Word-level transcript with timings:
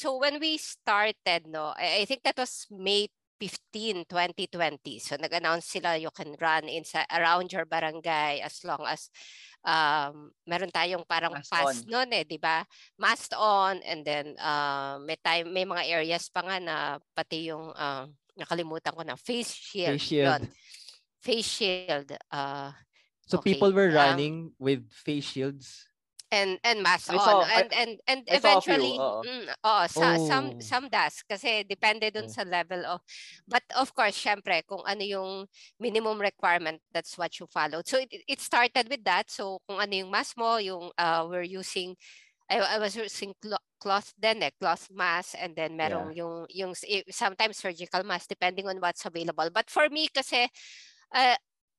so 0.00 0.16
when 0.16 0.40
we 0.40 0.56
started, 0.56 1.44
no, 1.44 1.76
I, 1.76 2.08
think 2.08 2.24
that 2.24 2.40
was 2.40 2.64
May 2.72 3.12
15, 3.36 4.08
2020. 4.08 4.96
So 4.98 5.20
nag-announce 5.20 5.68
sila 5.68 6.00
you 6.00 6.08
can 6.08 6.32
run 6.40 6.64
in 6.72 6.88
sa, 6.88 7.04
around 7.12 7.52
your 7.52 7.68
barangay 7.68 8.40
as 8.40 8.64
long 8.64 8.80
as 8.88 9.12
um, 9.60 10.32
meron 10.48 10.72
tayong 10.72 11.04
parang 11.04 11.36
Mask 11.36 11.52
pass 11.52 11.84
on. 11.84 11.88
noon 11.88 12.08
eh, 12.16 12.24
di 12.24 12.40
ba? 12.40 12.64
Mask 12.96 13.36
on 13.36 13.84
and 13.84 14.00
then 14.00 14.32
uh, 14.40 14.96
may 15.04 15.20
time 15.20 15.52
may 15.52 15.68
mga 15.68 15.84
areas 15.84 16.32
pa 16.32 16.40
nga 16.48 16.56
na 16.56 16.76
pati 17.12 17.52
yung 17.52 17.68
uh, 17.76 18.08
nakalimutan 18.40 18.96
ko 18.96 19.04
na 19.04 19.20
face 19.20 19.52
shield. 19.52 20.00
Face 20.00 20.08
shield. 20.08 20.40
Yun. 20.40 20.42
Face 21.20 21.48
shield. 21.48 22.08
Uh, 22.32 22.72
So 23.30 23.38
Okay, 23.38 23.54
people 23.54 23.70
were 23.70 23.94
um, 23.94 23.94
running 23.94 24.34
with 24.58 24.90
face 24.90 25.22
shields. 25.22 25.86
And 26.30 26.58
and 26.62 26.78
mask 26.82 27.10
I 27.10 27.18
on 27.18 27.26
saw- 27.26 27.42
and 27.46 27.70
and 27.74 27.92
and 28.06 28.20
I 28.30 28.38
few, 28.38 28.38
eventually 28.38 28.94
oo. 28.98 29.22
mm, 29.26 29.46
oh, 29.66 29.84
sa, 29.90 30.14
some 30.18 30.46
Oh. 30.56 30.60
some 30.62 30.86
does 30.88 31.22
kasi 31.26 31.66
depende 31.66 32.10
dun 32.14 32.30
Oh. 32.30 32.32
sa 32.32 32.46
level 32.46 32.86
of 32.86 33.02
but 33.50 33.62
of 33.74 33.90
course 33.94 34.14
syempre 34.14 34.62
kung 34.66 34.82
ano 34.86 35.02
yung 35.02 35.30
minimum 35.82 36.22
requirement 36.22 36.78
that's 36.94 37.18
what 37.18 37.34
you 37.42 37.50
follow 37.50 37.82
so 37.82 37.98
it, 37.98 38.10
it 38.30 38.40
started 38.40 38.86
with 38.86 39.02
that 39.02 39.26
so 39.30 39.58
kung 39.66 39.82
ano 39.82 39.90
yung 40.06 40.10
mask 40.10 40.38
mo 40.38 40.56
yung 40.62 40.90
uh, 40.98 41.26
we're 41.26 41.46
using 41.46 41.98
I, 42.50 42.58
I 42.58 42.78
was 42.82 42.94
using 42.98 43.34
clo- 43.42 43.62
cloth 43.82 44.10
then 44.18 44.42
eh, 44.42 44.50
cloth 44.58 44.86
mask 44.90 45.34
and 45.38 45.54
then 45.54 45.74
merong 45.78 46.14
yung 46.14 46.46
yung 46.50 46.74
s- 46.74 46.86
i- 46.86 47.06
sometimes 47.10 47.58
surgical 47.58 48.02
mask 48.06 48.26
depending 48.30 48.66
on 48.70 48.78
what's 48.78 49.06
available 49.06 49.50
but 49.50 49.70
for 49.70 49.86
me 49.90 50.06
kasi 50.10 50.46
uh, 51.14 51.36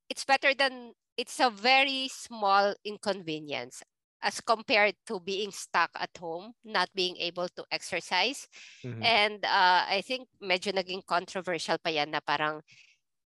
it's 0.09 0.23
better 0.27 0.51
than 0.55 0.91
it's 1.19 1.39
a 1.39 1.51
very 1.51 2.07
small 2.11 2.73
inconvenience 2.87 3.83
as 4.21 4.39
compared 4.41 4.95
to 5.07 5.19
being 5.19 5.51
stuck 5.51 5.91
at 5.95 6.13
home, 6.17 6.53
not 6.63 6.89
being 6.95 7.17
able 7.17 7.47
to 7.57 7.65
exercise. 7.71 8.47
Mhm. 8.85 9.01
And 9.01 9.39
uh, 9.45 9.83
I 9.89 10.01
think 10.05 10.29
medyo 10.41 10.73
naging 10.73 11.05
controversial 11.05 11.77
pa 11.81 11.89
yan 11.89 12.11
na 12.13 12.21
parang 12.21 12.61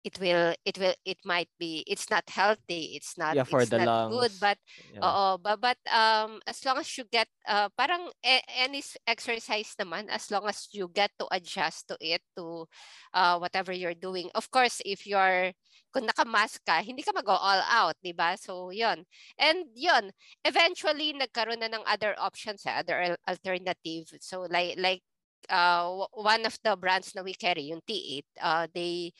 it 0.04 0.20
will 0.20 0.54
it 0.64 0.76
will 0.78 0.94
it 1.04 1.18
might 1.24 1.48
be 1.58 1.82
it's 1.88 2.10
not 2.12 2.22
healthy 2.28 2.92
it's 2.94 3.16
not 3.16 3.36
Yeah, 3.36 3.44
for 3.44 3.64
it's 3.64 3.70
the 3.70 3.78
not 3.78 3.88
good 4.06 4.30
lungs. 4.30 4.38
but 4.38 4.58
Yeah. 4.92 5.00
oo 5.02 5.38
but, 5.40 5.58
but 5.60 5.78
um 5.88 6.38
as 6.46 6.60
long 6.64 6.78
as 6.78 6.88
you 6.96 7.04
get 7.08 7.26
uh, 7.48 7.68
parang 7.76 8.12
any 8.22 8.84
exercise 9.08 9.72
naman 9.80 10.06
as 10.12 10.30
long 10.30 10.44
as 10.46 10.68
you 10.76 10.88
get 10.92 11.10
to 11.18 11.26
adjust 11.32 11.88
to 11.88 11.96
it 12.00 12.20
to 12.36 12.68
uh, 13.16 13.36
whatever 13.40 13.72
you're 13.72 13.96
doing 13.96 14.28
of 14.36 14.46
course 14.52 14.80
if 14.84 15.06
you're 15.08 15.50
kung 15.94 16.06
naka-mask 16.06 16.60
ka 16.66 16.82
hindi 16.82 17.02
ka 17.02 17.14
mag 17.14 17.26
all 17.28 17.62
out 17.70 17.96
di 18.04 18.12
ba 18.12 18.36
so 18.36 18.68
yon 18.74 19.06
and 19.38 19.64
yon 19.74 20.10
eventually 20.44 21.14
nagkaroon 21.14 21.62
na 21.62 21.70
ng 21.70 21.84
other 21.86 22.12
options 22.18 22.66
eh, 22.66 22.74
other 22.76 22.98
al- 23.14 23.22
alternative 23.30 24.10
so 24.20 24.44
like 24.50 24.74
like 24.76 25.02
uh, 25.50 25.86
one 26.12 26.44
of 26.46 26.56
the 26.64 26.74
brands 26.76 27.14
na 27.14 27.22
we 27.22 27.34
carry 27.34 27.70
yung 27.70 27.82
T8 27.86 28.24
uh, 28.42 28.66
they 28.74 29.12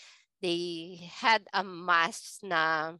they 0.44 1.00
had 1.08 1.40
a 1.56 1.64
mask 1.64 2.44
na 2.44 2.92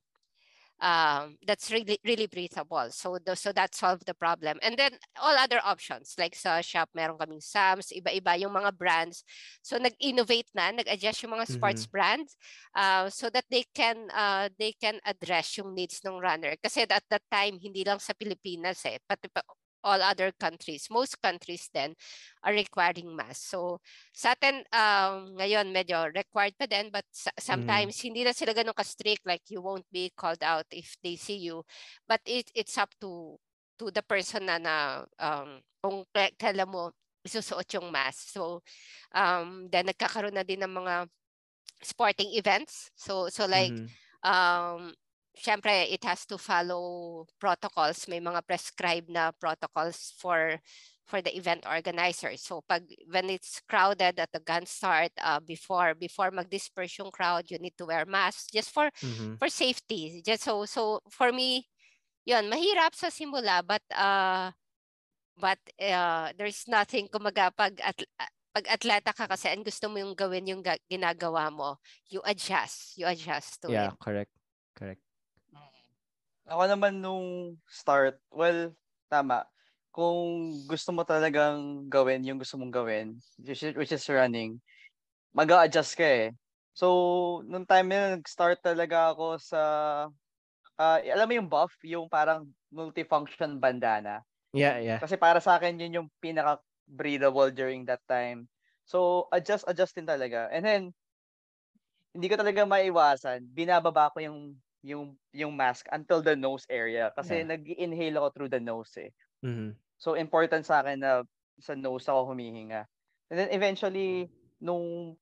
um, 0.80 1.36
that's 1.46 1.70
really 1.70 1.98
really 2.04 2.26
breathable. 2.26 2.88
So 2.90 3.18
the, 3.20 3.36
so 3.36 3.52
that 3.52 3.74
solved 3.74 4.06
the 4.06 4.14
problem. 4.14 4.58
And 4.62 4.76
then 4.76 4.96
all 5.20 5.36
other 5.36 5.60
options 5.64 6.16
like 6.18 6.34
sa 6.34 6.60
shop 6.60 6.88
meron 6.94 7.18
kaming 7.18 7.42
Sam's, 7.44 7.92
iba-iba 7.92 8.40
yung 8.40 8.56
mga 8.56 8.76
brands. 8.76 9.24
So 9.62 9.76
nag-innovate 9.76 10.48
na, 10.54 10.72
nag-adjust 10.72 11.22
yung 11.22 11.36
mga 11.36 11.46
sports 11.52 11.86
brands 11.86 12.36
uh, 12.74 13.08
so 13.10 13.28
that 13.30 13.44
they 13.50 13.64
can 13.74 14.08
uh, 14.10 14.48
they 14.58 14.72
can 14.72 14.98
address 15.04 15.60
yung 15.60 15.74
needs 15.74 16.00
ng 16.04 16.16
runner. 16.16 16.56
Kasi 16.62 16.88
at 16.88 17.04
that 17.12 17.26
time 17.30 17.60
hindi 17.60 17.84
lang 17.84 18.00
sa 18.00 18.16
Pilipinas 18.16 18.80
eh, 18.88 18.98
pati 19.04 19.28
pa 19.28 19.44
all 19.84 20.00
other 20.02 20.32
countries, 20.40 20.88
most 20.90 21.20
countries 21.22 21.68
then 21.76 21.94
are 22.42 22.52
requiring 22.56 23.12
masks. 23.14 23.52
So 23.52 23.80
sa 24.16 24.32
atin 24.34 24.64
um, 24.72 25.36
ngayon 25.38 25.70
medyo 25.72 26.08
required 26.12 26.56
pa 26.58 26.66
din 26.66 26.90
but 26.90 27.04
sometimes 27.38 28.00
hindi 28.02 28.24
na 28.24 28.32
sila 28.34 28.56
ganun 28.56 28.76
ka-strict 28.76 29.24
like 29.28 29.44
you 29.52 29.60
won't 29.62 29.86
be 29.92 30.10
called 30.16 30.42
out 30.42 30.66
if 30.72 30.96
they 31.04 31.16
see 31.16 31.38
you. 31.38 31.62
But 32.08 32.20
it 32.26 32.50
it's 32.56 32.76
up 32.80 32.90
to 33.04 33.36
to 33.80 33.90
the 33.92 34.02
person 34.02 34.46
na 34.48 34.56
na 34.58 34.76
um, 35.20 35.60
kung 35.84 36.04
kailan 36.14 36.68
mo 36.70 36.90
isusuot 37.24 37.68
yung 37.76 37.88
mask. 37.92 38.32
So 38.36 38.62
um, 39.14 39.68
then 39.70 39.88
nagkakaroon 39.90 40.34
na 40.36 40.44
din 40.46 40.62
ng 40.64 40.72
mga 40.74 41.08
sporting 41.82 42.30
events. 42.34 42.90
So 42.96 43.28
so 43.28 43.46
like 43.46 43.74
Mhm. 43.74 43.88
um, 44.24 44.94
syempre, 45.36 45.90
it 45.90 46.04
has 46.04 46.26
to 46.26 46.38
follow 46.38 47.26
protocols. 47.40 48.06
May 48.08 48.20
mga 48.20 48.46
prescribed 48.46 49.10
na 49.10 49.32
protocols 49.32 50.14
for 50.18 50.58
for 51.04 51.20
the 51.20 51.36
event 51.36 51.66
organizer. 51.68 52.32
So 52.40 52.62
pag 52.64 52.88
when 53.12 53.28
it's 53.28 53.60
crowded 53.68 54.18
at 54.18 54.32
the 54.32 54.40
gun 54.40 54.64
start, 54.66 55.12
uh, 55.20 55.40
before 55.40 55.94
before 55.94 56.30
mag-disperse 56.32 56.98
yung 56.98 57.12
crowd, 57.12 57.50
you 57.50 57.58
need 57.58 57.76
to 57.78 57.86
wear 57.86 58.06
masks 58.06 58.48
just 58.52 58.70
for 58.72 58.90
Mhm. 59.02 59.38
for 59.38 59.48
safety. 59.52 60.22
Just 60.24 60.44
so 60.44 60.64
so 60.64 61.00
for 61.10 61.32
me, 61.32 61.68
yun, 62.26 62.48
mahirap 62.50 62.94
sa 62.96 63.08
simula 63.12 63.62
but 63.66 63.84
uh 63.94 64.52
but 65.38 65.58
uh, 65.80 66.32
there's 66.38 66.64
nothing 66.68 67.08
kumaga 67.10 67.50
pag 67.56 67.80
at, 67.82 67.96
pag 68.54 68.66
atleta 68.70 69.10
ka 69.14 69.26
kasi 69.26 69.50
and 69.50 69.64
gusto 69.66 69.88
mo 69.90 69.98
yung 69.98 70.14
gawin 70.14 70.46
yung 70.46 70.62
ga- 70.62 70.80
ginagawa 70.90 71.50
mo, 71.50 71.78
you 72.10 72.22
adjust, 72.24 72.94
you 72.98 73.06
adjust 73.06 73.58
to 73.62 73.70
Yeah, 73.70 73.90
it. 73.90 73.94
correct. 74.00 74.30
Correct. 74.30 74.30
Ako 76.44 76.68
naman 76.68 77.00
nung 77.00 77.56
start, 77.64 78.20
well, 78.28 78.76
tama. 79.08 79.48
Kung 79.88 80.52
gusto 80.68 80.92
mo 80.92 81.00
talagang 81.00 81.88
gawin 81.88 82.20
yung 82.26 82.36
gusto 82.36 82.60
mong 82.60 82.74
gawin, 82.74 83.16
which 83.40 83.64
is, 83.64 83.72
which 83.72 83.92
is 83.96 84.04
running, 84.12 84.60
mag 85.32 85.48
adjust 85.50 85.96
ka 85.96 86.04
eh. 86.04 86.28
So, 86.76 87.40
nung 87.48 87.64
time 87.68 87.88
na 87.92 88.16
nag-start 88.18 88.60
talaga 88.64 89.12
ako 89.16 89.38
sa, 89.40 89.60
ah, 90.78 90.98
alam 91.00 91.26
mo 91.30 91.34
yung 91.38 91.50
buff, 91.50 91.74
yung 91.86 92.06
parang 92.10 92.50
multifunction 92.70 93.58
bandana. 93.62 94.22
Yeah, 94.54 94.78
yeah. 94.78 95.00
Kasi 95.02 95.16
para 95.18 95.40
sa 95.42 95.58
akin, 95.58 95.78
yun 95.80 96.04
yung 96.04 96.08
pinaka-breathable 96.22 97.50
during 97.54 97.84
that 97.88 98.02
time. 98.06 98.46
So, 98.86 99.28
adjust, 99.32 99.64
adjust 99.68 99.96
din 99.96 100.06
talaga. 100.08 100.48
And 100.52 100.64
then, 100.64 100.82
hindi 102.14 102.26
ko 102.30 102.36
talaga 102.38 102.62
maiwasan. 102.66 103.50
Binababa 103.50 104.10
ko 104.14 104.18
yung 104.22 104.38
yung 104.84 105.16
yung 105.32 105.56
mask 105.56 105.88
until 105.90 106.20
the 106.20 106.36
nose 106.36 106.68
area 106.68 107.08
kasi 107.16 107.40
Yeah. 107.40 107.48
nag-inhale 107.48 108.20
ako 108.20 108.28
through 108.36 108.52
the 108.52 108.60
nose 108.60 108.92
eh. 109.00 109.10
Mhm. 109.42 109.76
So 109.98 110.14
important 110.18 110.66
sa 110.68 110.82
akin 110.84 111.00
na 111.00 111.12
sa 111.60 111.74
nose 111.78 112.06
ako 112.10 112.34
humihinga. 112.34 112.84
And 113.32 113.36
then 113.40 113.50
eventually 113.54 114.28
nung 114.60 115.16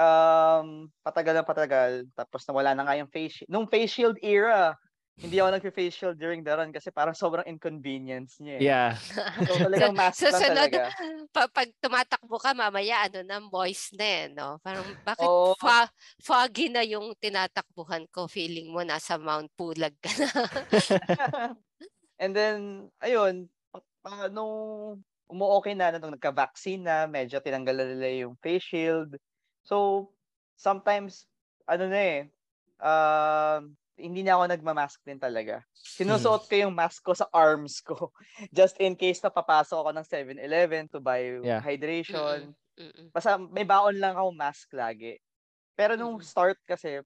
um 0.00 0.66
patagal 1.04 1.34
na 1.36 1.44
patagal 1.44 1.92
tapos 2.16 2.46
nawala 2.48 2.72
na 2.72 2.86
nga 2.86 2.96
yung 2.96 3.10
face 3.12 3.44
shi- 3.44 3.50
nung 3.50 3.68
face 3.68 3.92
shield 3.92 4.16
era 4.24 4.78
hindi 5.18 5.36
ako 5.36 5.48
nagfe-face 5.52 5.94
shield 5.96 6.16
during 6.16 6.40
the 6.46 6.54
run 6.54 6.70
kasi 6.72 6.88
parang 6.94 7.12
sobrang 7.12 7.44
inconvenience 7.44 8.38
niya 8.38 8.54
eh. 8.56 8.62
Yeah. 8.62 8.90
So 9.50 9.58
talagang 9.58 9.92
mask 9.98 10.16
lang 10.22 10.32
Susunod, 10.32 10.70
talaga. 10.70 10.80
pa, 11.34 11.42
pag 11.50 11.68
tumatakbo 11.82 12.36
ka, 12.40 12.54
mamaya, 12.54 13.04
ano 13.10 13.20
na, 13.26 13.36
moist 13.42 13.92
na 13.98 14.06
eh, 14.06 14.26
no? 14.32 14.56
Parang, 14.64 14.86
bakit 15.04 15.28
Oo. 15.28 15.52
fa- 15.60 15.92
foggy 16.22 16.72
na 16.72 16.86
yung 16.86 17.12
tinatakbuhan 17.20 18.08
ko? 18.08 18.30
Feeling 18.30 18.72
mo 18.72 18.80
nasa 18.80 19.20
Mount 19.20 19.50
Pulag 19.58 19.92
ka 20.00 20.10
na. 20.14 20.28
And 22.20 22.32
then, 22.36 22.58
ayun, 23.00 23.48
pa- 23.72 23.84
pa- 24.04 24.28
nung 24.32 25.00
umu-okay 25.30 25.72
na, 25.76 25.94
nung 25.96 26.16
nagka-vaccine 26.16 26.84
na, 26.84 27.08
medyo 27.08 27.40
tinanggal 27.40 27.76
na 27.76 27.86
nila 27.92 28.08
yung 28.26 28.34
face 28.40 28.64
shield. 28.66 29.16
So, 29.64 30.08
sometimes, 30.56 31.24
ano 31.68 31.86
na 31.88 32.00
eh, 32.00 32.20
um, 32.80 33.72
hindi 34.00 34.24
na 34.24 34.36
ako 34.40 34.44
nagmamask 34.56 34.98
din 35.04 35.20
talaga. 35.20 35.62
Sinusuot 35.94 36.48
ko 36.48 36.54
yung 36.56 36.74
mask 36.74 37.02
ko 37.04 37.12
sa 37.12 37.28
arms 37.34 37.82
ko. 37.84 38.10
Just 38.56 38.78
in 38.80 38.96
case 38.96 39.20
na 39.22 39.30
papasok 39.32 39.76
ako 39.84 39.90
ng 39.94 40.06
7-Eleven 40.06 40.88
to 40.92 40.98
buy 41.02 41.20
Yeah. 41.42 41.64
hydration. 41.64 42.54
Mm-mm. 42.78 43.12
Basta 43.14 43.36
may 43.38 43.64
baon 43.66 43.98
lang 43.98 44.16
ako 44.18 44.30
mask 44.36 44.68
lagi. 44.76 45.18
Pero 45.78 45.96
nung 45.98 46.18
Mm. 46.18 46.24
start 46.24 46.58
kasi, 46.68 47.02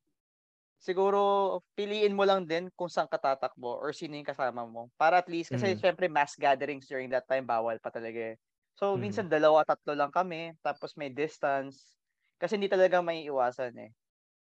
siguro 0.80 1.60
piliin 1.78 2.14
mo 2.16 2.24
lang 2.28 2.44
din 2.48 2.68
kung 2.78 2.88
saan 2.92 3.08
ka 3.10 3.18
tatakbo 3.20 3.78
or 3.80 3.92
sino 3.96 4.16
yung 4.18 4.28
kasama 4.28 4.64
mo. 4.68 4.90
Para 5.00 5.20
at 5.22 5.28
least, 5.30 5.50
kasi 5.54 5.74
Mm. 5.74 5.80
syempre 5.80 6.08
mass 6.12 6.36
gatherings 6.38 6.86
during 6.90 7.10
that 7.12 7.26
time, 7.30 7.46
bawal 7.48 7.76
pa 7.82 7.90
talaga 7.94 8.34
eh. 8.34 8.36
So, 8.78 8.94
Mhm. 8.94 9.00
minsan 9.00 9.30
dalawa, 9.30 9.62
tatlo 9.66 9.94
lang 9.98 10.10
kami, 10.14 10.54
tapos 10.64 10.94
may 10.98 11.10
distance. 11.12 11.96
Kasi 12.40 12.56
hindi 12.58 12.68
talaga 12.72 13.00
may 13.04 13.24
iwasan 13.28 13.74
eh. 13.80 13.92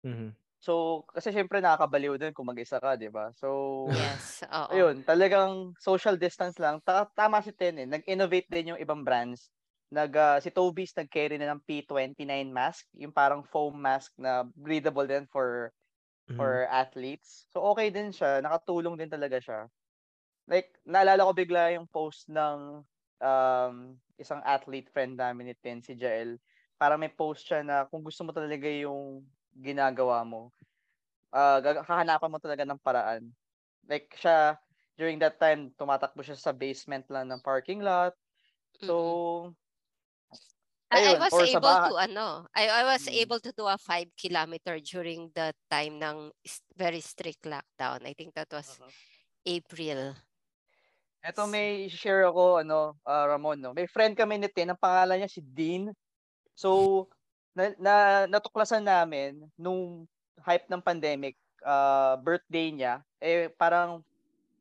Mhm. 0.04 0.41
So, 0.62 1.04
kasi 1.10 1.34
syempre 1.34 1.60
nakakabaliw 1.60 2.16
din 2.22 2.34
kung 2.38 2.48
mag-isa 2.50 2.78
ka, 2.78 2.94
di 2.96 3.10
ba? 3.10 3.34
So, 3.34 3.50
Yes, 3.86 4.42
oo. 4.52 4.72
ayun, 4.72 5.04
talagang 5.06 5.76
social 5.82 6.16
distance 6.18 6.58
lang. 6.62 6.80
Ta- 6.86 7.10
tama 7.18 7.42
si 7.44 7.52
Ten 7.54 7.82
eh. 7.82 7.88
Nag-innovate 7.90 8.50
din 8.52 8.74
yung 8.76 8.82
ibang 8.82 9.04
brands. 9.04 9.52
Nag, 9.92 10.12
ah, 10.16 10.38
si 10.40 10.50
Toby's 10.54 10.96
nag-carry 10.96 11.36
na 11.36 11.52
ng 11.52 11.64
P29 11.68 12.48
mask, 12.54 12.88
yung 12.96 13.12
parang 13.12 13.44
foam 13.44 13.76
mask 13.76 14.16
na 14.16 14.48
breathable 14.56 15.06
din 15.08 15.28
for 15.28 15.72
Mhm. 16.28 16.40
for 16.40 16.66
athletes. 16.72 17.48
So 17.54 17.62
okay 17.76 17.92
din 17.94 18.12
siya, 18.16 18.40
nakatulong 18.44 18.98
din 19.00 19.12
talaga 19.12 19.38
siya. 19.44 19.60
Like 20.50 20.74
naalala 20.86 21.28
ko 21.28 21.32
bigla 21.38 21.74
yung 21.78 21.88
post 21.90 22.28
ng 22.30 22.84
um, 23.22 23.76
isang 24.20 24.42
athlete 24.46 24.90
friend 24.94 25.18
namin 25.18 25.52
ni 25.54 25.56
Tin, 25.58 25.82
si 25.86 25.94
Jael, 25.98 26.38
para 26.78 26.98
may 26.98 27.10
post 27.14 27.46
siya 27.48 27.62
na 27.66 27.86
kung 27.90 28.02
gusto 28.06 28.26
mo 28.26 28.32
talaga 28.34 28.68
yung 28.70 29.26
ginagawa 29.56 30.24
mo, 30.24 30.52
uh, 31.36 31.60
hahanapan 31.84 32.32
mo 32.32 32.38
talaga 32.40 32.64
ng 32.68 32.80
paraan. 32.80 33.32
Like 33.88 34.14
siya, 34.16 34.56
during 34.96 35.18
that 35.20 35.40
time, 35.42 35.74
tumatakbo 35.76 36.22
siya 36.22 36.38
sa 36.38 36.54
basement 36.56 37.08
lang 37.10 37.32
ng 37.32 37.42
parking 37.42 37.82
lot. 37.82 38.14
So, 38.80 38.96
mm-hmm. 38.96 39.60
Ayun, 40.92 41.16
I, 41.16 41.24
was 41.24 41.40
able 41.48 41.78
to 41.88 41.96
ano, 42.04 42.28
I, 42.52 42.68
I 42.68 42.84
was 42.84 43.08
hmm. 43.08 43.16
able 43.16 43.40
to 43.40 43.56
do 43.56 43.64
a 43.64 43.80
5 43.80 44.12
kilometer 44.20 44.76
during 44.84 45.32
the 45.32 45.56
time 45.72 46.04
ng 46.04 46.36
very 46.76 47.00
strict 47.00 47.48
lockdown. 47.48 48.04
I 48.04 48.12
think 48.12 48.36
that 48.36 48.52
was 48.52 48.76
uh-huh. 48.76 48.92
April. 49.48 50.20
Ito 51.24 51.48
may 51.48 51.88
share 51.88 52.28
ako 52.28 52.60
ano, 52.60 53.00
uh, 53.08 53.24
Ramon 53.24 53.64
no. 53.64 53.72
May 53.72 53.88
friend 53.88 54.20
kami 54.20 54.36
ni 54.36 54.52
Tin, 54.52 54.76
ang 54.76 54.84
pangalan 54.84 55.24
niya 55.24 55.32
si 55.32 55.40
Dean. 55.40 55.96
So 56.60 57.08
na, 57.56 57.74
na 57.80 57.96
natuklasan 58.30 58.84
namin 58.86 59.48
nung 59.60 60.08
hype 60.42 60.68
ng 60.72 60.82
pandemic, 60.84 61.38
uh, 61.66 62.18
birthday 62.22 62.72
niya, 62.74 63.04
eh 63.22 63.50
parang 63.60 64.02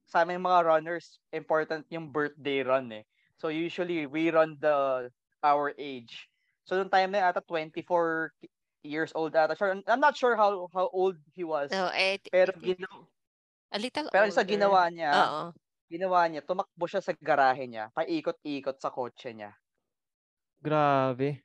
sa 0.06 0.22
aming 0.26 0.42
mga 0.42 0.66
runners, 0.66 1.20
important 1.32 1.86
yung 1.92 2.10
birthday 2.12 2.62
run 2.66 2.90
eh. 2.92 3.04
So 3.38 3.48
usually 3.48 4.06
we 4.06 4.30
run 4.34 4.58
the 4.60 5.08
our 5.42 5.72
age. 5.78 6.28
So 6.66 6.76
nung 6.78 6.90
time 6.92 7.12
na 7.14 7.30
ata 7.30 7.40
24 7.46 8.32
years 8.84 9.12
old 9.16 9.36
ata. 9.36 9.54
Sure, 9.56 9.72
I'm 9.86 10.00
not 10.02 10.16
sure 10.16 10.36
how 10.36 10.68
how 10.74 10.90
old 10.92 11.18
he 11.34 11.44
was. 11.44 11.70
No, 11.70 11.86
eh, 11.94 12.18
pero 12.32 12.52
ginawa 12.58 13.06
a 13.72 13.78
little 13.78 14.10
Pero 14.12 14.26
older. 14.26 14.34
sa 14.34 14.42
ginawa 14.42 14.90
niya, 14.90 15.14
Oo. 15.14 15.54
ginawa 15.90 16.26
niya, 16.30 16.42
tumakbo 16.46 16.84
siya 16.90 17.02
sa 17.04 17.14
garahe 17.14 17.64
niya, 17.70 17.90
paikot-ikot 17.94 18.78
sa 18.82 18.90
kotse 18.94 19.30
niya. 19.36 19.54
Grabe. 20.62 21.42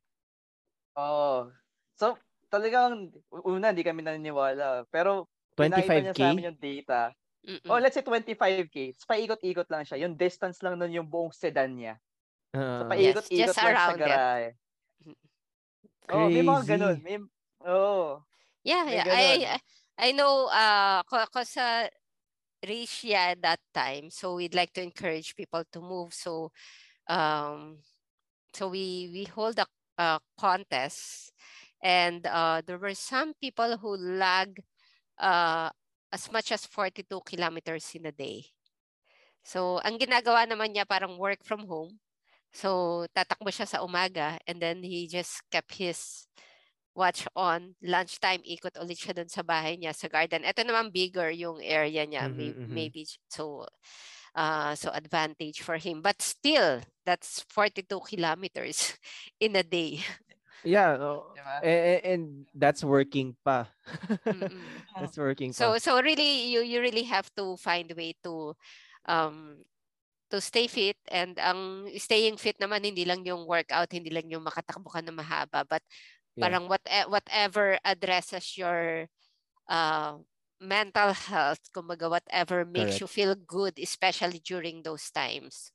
Oo. 0.99 1.51
So, 1.95 2.19
talagang, 2.51 3.11
una, 3.31 3.71
hindi 3.71 3.83
kami 3.83 4.03
naniniwala. 4.03 4.87
Pero, 4.91 5.29
25K? 5.55 5.91
niya 6.03 6.13
sa 6.15 6.27
amin 6.31 6.49
yung 6.51 6.59
data. 6.59 6.99
Mm-mm. 7.45 7.69
Oh, 7.69 7.79
let's 7.79 7.95
say 7.95 8.03
25K. 8.03 8.97
So, 8.97 9.07
paikot-ikot 9.07 9.69
lang 9.69 9.83
siya. 9.85 10.01
Yung 10.03 10.17
distance 10.17 10.59
lang 10.65 10.75
nun 10.75 10.91
yung 10.91 11.07
buong 11.07 11.31
sedan 11.31 11.77
niya. 11.77 11.95
Uh, 12.51 12.83
so, 12.83 12.83
paikot-ikot 12.89 13.53
yes, 13.53 13.57
lang 13.59 13.77
sa 13.77 13.95
garahe. 13.95 14.49
Oh, 16.09 16.29
may 16.29 16.45
mga 16.45 16.63
ganun. 16.65 16.97
May, 17.01 17.17
oh. 17.65 18.21
Yeah, 18.65 18.85
yeah. 18.89 19.05
I, 19.09 19.57
I 19.97 20.09
know, 20.11 20.49
uh, 20.49 21.01
cause 21.05 21.57
uh, 21.57 21.87
Risha 22.65 23.37
that 23.41 23.61
time, 23.73 24.09
so 24.09 24.35
we'd 24.35 24.55
like 24.55 24.73
to 24.73 24.81
encourage 24.81 25.35
people 25.35 25.63
to 25.71 25.79
move. 25.79 26.13
So, 26.13 26.51
um, 27.07 27.77
so 28.53 28.69
we 28.69 29.09
we 29.13 29.23
hold 29.29 29.59
a, 29.59 29.65
a 29.97 30.19
contest, 30.39 31.31
and 31.83 32.25
uh, 32.27 32.61
there 32.65 32.79
were 32.79 32.95
some 32.95 33.33
people 33.39 33.77
who 33.77 33.95
lag 33.97 34.59
uh, 35.19 35.69
as 36.11 36.31
much 36.31 36.51
as 36.51 36.65
42 36.65 37.07
kilometers 37.25 37.91
in 37.95 38.05
a 38.05 38.11
day. 38.11 38.45
So, 39.45 39.77
ang 39.85 40.01
ginagawa 40.01 40.49
naman 40.49 40.73
niya 40.73 40.89
parang 40.89 41.21
work 41.21 41.45
from 41.45 41.69
home. 41.69 42.01
So, 42.55 43.03
tatakbo 43.13 43.51
siya 43.51 43.67
sa 43.67 43.83
umaga 43.83 44.39
and 44.47 44.57
then 44.57 44.81
he 44.81 45.05
just 45.05 45.43
kept 45.51 45.75
his 45.75 46.25
watch 46.95 47.27
on. 47.35 47.75
Lunchtime, 47.83 48.41
ikot 48.41 48.79
ulit 48.79 48.97
siya 48.97 49.13
dun 49.13 49.29
sa 49.29 49.43
bahay 49.43 49.75
niya, 49.75 49.91
sa 49.91 50.07
garden. 50.07 50.47
Ito 50.47 50.63
naman 50.63 50.89
bigger 50.89 51.29
yung 51.29 51.59
area 51.59 52.07
niya. 52.07 52.31
Mm-hmm, 52.31 52.39
maybe, 52.39 52.57
mm-hmm. 52.57 52.73
maybe 52.73 53.01
so 53.27 53.67
uh, 54.35 54.75
so 54.75 54.91
advantage 54.91 55.63
for 55.63 55.77
him. 55.77 56.01
But 56.03 56.21
still, 56.21 56.81
that's 57.05 57.41
42 57.49 57.87
kilometers 58.05 58.93
in 59.39 59.55
a 59.55 59.63
day. 59.63 60.03
Yeah, 60.65 60.97
oh, 60.97 61.29
and, 61.61 62.01
and 62.03 62.23
that's 62.53 62.83
working 62.83 63.37
pa. 63.45 63.69
that's 64.97 65.17
working 65.17 65.53
pa. 65.53 65.57
So 65.57 65.77
so 65.77 66.01
really 66.01 66.49
you 66.49 66.65
you 66.65 66.81
really 66.81 67.05
have 67.05 67.29
to 67.37 67.53
find 67.61 67.85
a 67.93 67.95
way 67.95 68.17
to 68.25 68.57
um 69.05 69.61
to 70.33 70.41
stay 70.41 70.65
fit 70.65 70.97
and 71.13 71.37
ang 71.37 71.85
staying 72.01 72.33
fit 72.41 72.57
naman 72.57 72.81
hindi 72.81 73.05
lang 73.05 73.21
yung 73.21 73.45
workout, 73.45 73.93
hindi 73.93 74.09
lang 74.09 74.25
yung 74.25 74.41
makatakbo 74.41 74.89
ka 74.89 75.05
na 75.05 75.13
mahaba, 75.13 75.61
but 75.69 75.85
yeah. 76.33 76.49
parang 76.49 76.65
what 76.65 76.81
whatever 77.13 77.77
addresses 77.85 78.57
your 78.57 79.05
uh, 79.69 80.17
mental 80.59 81.13
health, 81.13 81.71
kumbaga 81.73 82.09
whatever 82.09 82.65
makes 82.65 82.99
Correct. 82.99 83.03
you 83.03 83.07
feel 83.07 83.35
good 83.35 83.79
especially 83.79 84.39
during 84.39 84.83
those 84.83 85.11
times. 85.11 85.71